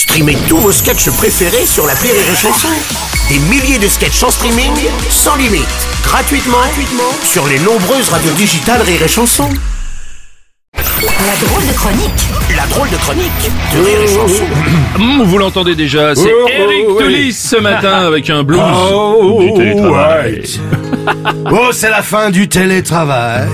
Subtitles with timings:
[0.00, 2.68] Streamez tous vos sketchs préférés sur la Rire et Chanson.
[3.28, 4.72] Des milliers de sketchs en streaming,
[5.10, 5.68] sans limite,
[6.02, 9.46] gratuitement, gratuitement sur les nombreuses radios digitales Rire et Chanson.
[10.72, 12.26] La drôle de chronique
[12.56, 14.44] La drôle de chronique de Rire et Chanson.
[14.98, 17.04] Mmh, vous l'entendez déjà, c'est Oh, oh, Eric oui.
[17.04, 18.58] Toulis ce matin avec un blues
[18.90, 20.32] Oh, du télétravail.
[20.32, 20.60] right.
[21.52, 23.48] Oh, c'est la fin du télétravail.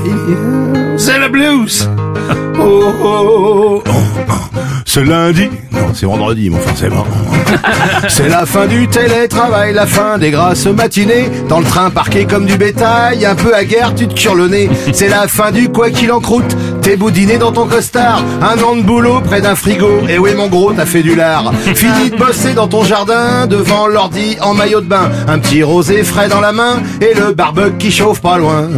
[0.96, 1.90] C'est le blues.
[2.56, 3.92] Oh, oh, oh, oh.
[4.84, 5.50] Ce lundi,
[5.96, 7.04] c'est vendredi, mon forcément.
[8.08, 11.30] C'est la fin du télétravail, la fin des grasses matinées.
[11.48, 14.48] Dans le train parqué comme du bétail, un peu à guerre, tu te cures le
[14.48, 14.70] nez.
[14.92, 16.56] C'est la fin du quoi qu'il en croûte.
[16.82, 20.02] T'es boudiné dans ton costard, un an de boulot près d'un frigo.
[20.08, 21.52] Et oui, mon gros, t'as fait du lard.
[21.74, 25.10] Fini de bosser dans ton jardin, devant l'ordi en maillot de bain.
[25.28, 28.68] Un petit rosé frais dans la main et le barbecue qui chauffe pas loin.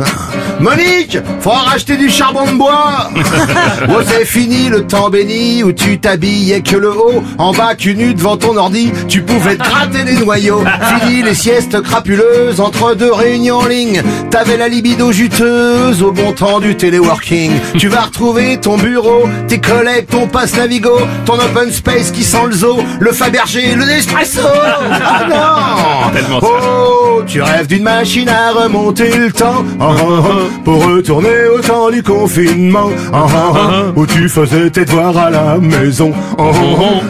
[0.60, 3.10] Monique, faudra racheter du charbon de bois.
[3.88, 7.94] oh, c'est fini le temps béni où tu t'habillais que le haut, en bas tu
[7.94, 10.62] nu devant ton ordi, tu pouvais te gratter les noyaux.
[11.00, 14.02] Fini les siestes crapuleuses entre deux réunions en ligne.
[14.30, 17.52] T'avais la libido juteuse au bon temps du téléworking.
[17.78, 22.46] Tu vas retrouver ton bureau, tes collègues, ton passe Navigo, ton open space qui sent
[22.46, 24.40] le zoo, le Fabergé, le Nespresso.
[25.00, 26.40] Ah non.
[26.42, 30.30] Oh, tu rêves d'une machine à remonter le temps ah, ah, ah,
[30.64, 32.88] pour retourner au temps du confinement
[33.96, 36.12] où tu faisais tes devoirs à la maison.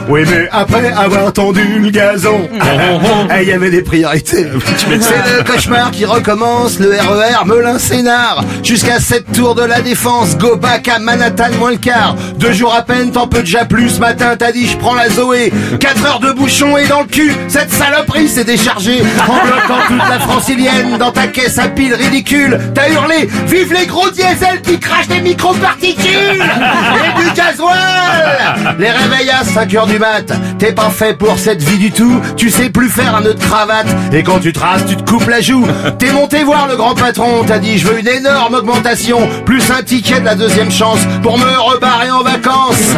[0.09, 4.47] Oui, mais après avoir le gazon, eh, il y avait des priorités.
[5.01, 10.37] C'est le cauchemar qui recommence, le RER Melun Sénard jusqu'à cette tour de la défense,
[10.37, 12.17] go back à Manhattan moins le quart.
[12.37, 13.91] Deux jours à peine, t'en peux déjà plus.
[13.91, 15.53] Ce matin, t'as dit je prends la Zoé.
[15.79, 20.09] Quatre heures de bouchon et dans le cul, cette saloperie s'est déchargée en bloquant toute
[20.09, 22.59] la francilienne dans ta caisse à pile ridicule.
[22.75, 28.38] T'as hurlé, vive les gros diesels qui crachent des microparticules et du gasoil.
[28.79, 32.21] Les réveils à 5 heures du mat, t'es pas fait pour cette vie du tout.
[32.37, 35.27] Tu sais plus faire un nœud de cravate et quand tu traces, tu te coupes
[35.27, 35.67] la joue.
[35.99, 39.83] T'es monté voir le grand patron, t'as dit je veux une énorme augmentation, plus un
[39.83, 42.95] ticket de la deuxième chance pour me rebarrer en vacances.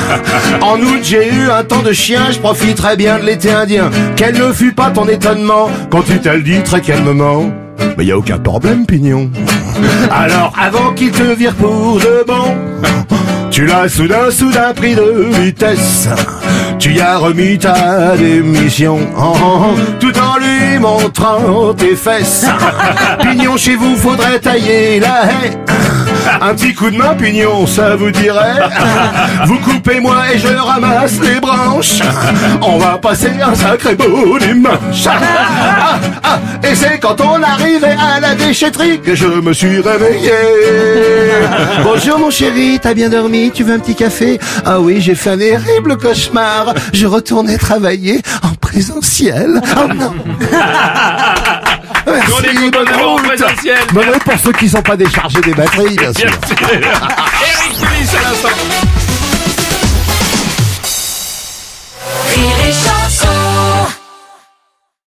[0.60, 3.90] en août, j'ai eu un temps de chien, je profite très bien de l'été indien.
[4.16, 7.52] Quel ne fut pas ton étonnement quand tu t'as le dit très calmement
[7.96, 9.30] mais y a aucun problème, Pignon.
[10.10, 12.56] Alors, avant qu'il te vire pour de bon,
[13.52, 16.08] tu l'as soudain, soudain pris de vitesse.
[16.78, 22.46] Tu y as remis ta démission, oh, oh, oh, tout en lui montrant tes fesses.
[23.20, 26.01] Pignon, chez vous, faudrait tailler la haie.
[26.40, 28.56] Un petit coup de main, Pignon, ça vous dirait
[29.46, 32.00] Vous coupez moi et je ramasse les branches.
[32.60, 35.06] On va passer un sacré beau dimanche.
[35.06, 40.32] Ah, ah, et c'est quand on arrivait à la déchetterie que je me suis réveillé.
[41.82, 44.38] Bonjour mon chéri, t'as bien dormi Tu veux un petit café?
[44.64, 46.74] Ah oui, j'ai fait un terrible cauchemar.
[46.92, 49.60] Je retournais travailler en présentiel.
[49.76, 50.12] Oh non
[52.06, 52.88] Merci, bonne.
[53.92, 56.26] Bonne route pour ceux qui sont pas déchargés des batteries, bien sûr.
[56.26, 56.56] Bien sûr.
[56.72, 58.48] Eric à l'instant.